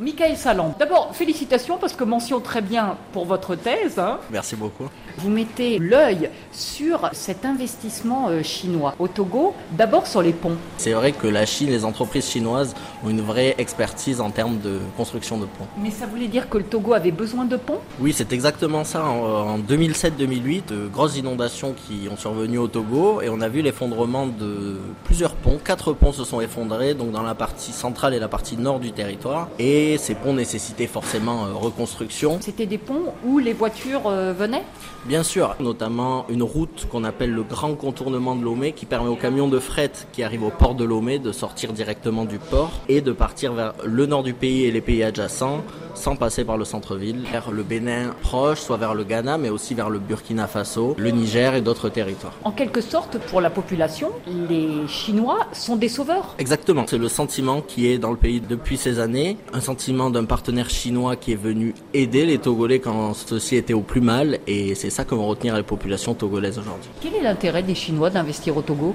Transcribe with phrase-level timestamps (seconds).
[0.00, 3.98] Michael Salan, d'abord félicitations parce que mention très bien pour votre thèse.
[3.98, 4.18] Hein.
[4.30, 4.84] Merci beaucoup.
[5.16, 10.56] Vous mettez l'œil sur cet investissement euh, chinois au Togo, d'abord sur les ponts.
[10.76, 14.78] C'est vrai que la Chine, les entreprises chinoises ont une vraie expertise en termes de
[14.96, 15.66] construction de ponts.
[15.82, 17.80] Mais ça voulait dire que le Togo avait besoin de ponts?
[17.98, 19.04] Oui, c'est exactement ça.
[19.04, 24.26] En 2007-2008, de grosses inondations qui ont survenu au Togo et on a vu l'effondrement
[24.26, 25.58] de plusieurs ponts.
[25.64, 28.92] Quatre ponts se sont effondrés, donc dans la partie centrale et la partie nord du
[28.92, 29.48] territoire.
[29.58, 32.38] Et ces ponts nécessitaient forcément euh, reconstruction.
[32.40, 34.64] C'était des ponts où les voitures euh, venaient?
[35.06, 39.16] Bien sûr, notamment une route qu'on appelle le grand contournement de Lomé qui permet aux
[39.16, 43.00] camions de fret qui arrivent au port de Lomé de sortir directement du port et
[43.00, 45.62] de partir vers le nord du pays et les pays adjacents
[45.94, 49.74] sans passer par le centre-ville, vers le Bénin proche, soit vers le Ghana, mais aussi
[49.74, 52.34] vers le Burkina Faso, le Niger et d'autres territoires.
[52.44, 54.10] En quelque sorte, pour la population,
[54.48, 56.34] les Chinois sont des sauveurs.
[56.38, 60.24] Exactement, c'est le sentiment qui est dans le pays depuis ces années, un sentiment d'un
[60.24, 64.74] partenaire chinois qui est venu aider les Togolais quand ceux-ci étaient au plus mal, et
[64.74, 66.90] c'est ça que vont retenir les populations togolaises aujourd'hui.
[67.00, 68.94] Quel est l'intérêt des Chinois d'investir au Togo?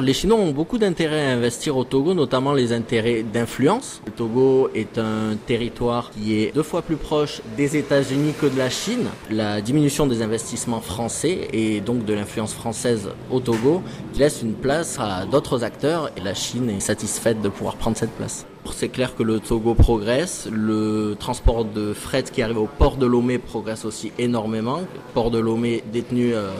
[0.00, 4.00] Les Chinois ont beaucoup d'intérêt à investir au Togo, notamment les intérêts d'influence.
[4.06, 8.56] Le Togo est un territoire qui est deux fois plus proche des États-Unis que de
[8.56, 9.06] la Chine.
[9.30, 13.82] La diminution des investissements français et donc de l'influence française au Togo
[14.16, 18.12] laisse une place à d'autres acteurs et la Chine est satisfaite de pouvoir prendre cette
[18.12, 18.46] place.
[18.72, 23.04] C'est clair que le Togo progresse, le transport de fret qui arrive au port de
[23.04, 24.78] Lomé progresse aussi énormément.
[24.78, 26.50] Le port de Lomé détenu euh,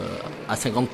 [0.49, 0.87] à 50%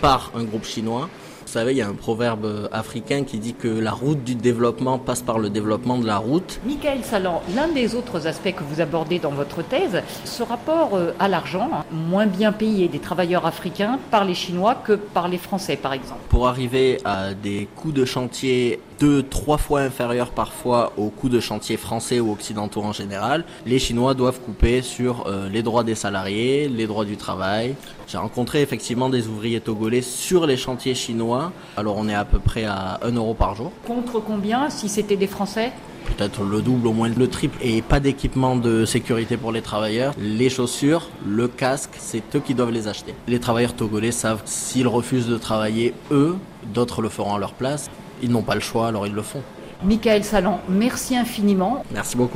[0.00, 1.08] par un groupe chinois.
[1.52, 4.98] Vous savez, il y a un proverbe africain qui dit que la route du développement
[4.98, 6.58] passe par le développement de la route.
[6.64, 11.12] Michael Salan, l'un des autres aspects que vous abordez dans votre thèse, ce rapport euh,
[11.18, 15.36] à l'argent, hein, moins bien payé des travailleurs africains par les Chinois que par les
[15.36, 16.22] Français, par exemple.
[16.30, 21.40] Pour arriver à des coûts de chantier deux, trois fois inférieurs parfois aux coûts de
[21.40, 25.96] chantier français ou occidentaux en général, les Chinois doivent couper sur euh, les droits des
[25.96, 27.74] salariés, les droits du travail.
[28.06, 31.41] J'ai rencontré effectivement des ouvriers togolais sur les chantiers chinois.
[31.76, 33.72] Alors on est à peu près à 1 euro par jour.
[33.86, 35.72] Contre combien si c'était des Français?
[36.16, 40.14] Peut-être le double, au moins le triple, et pas d'équipement de sécurité pour les travailleurs.
[40.18, 43.14] Les chaussures, le casque, c'est eux qui doivent les acheter.
[43.28, 46.36] Les travailleurs togolais savent s'ils refusent de travailler, eux,
[46.74, 47.88] d'autres le feront à leur place.
[48.22, 49.42] Ils n'ont pas le choix, alors ils le font.
[49.84, 51.84] Michael Salan, merci infiniment.
[51.92, 52.30] Merci beaucoup.